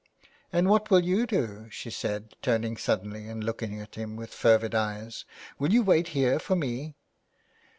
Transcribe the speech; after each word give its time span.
"And 0.51 0.67
what 0.67 0.89
will 0.89 1.01
you 1.01 1.27
do?" 1.27 1.67
she 1.69 1.91
said, 1.91 2.33
turning 2.41 2.75
suddenly 2.75 3.27
and 3.27 3.43
looking 3.43 3.79
at 3.79 3.93
him 3.93 4.15
with 4.15 4.33
fervid 4.33 4.73
eyes." 4.73 5.25
Will 5.59 5.71
you 5.71 5.83
wait 5.83 6.07
here 6.17 6.39
for 6.39 6.55
me 6.55 6.95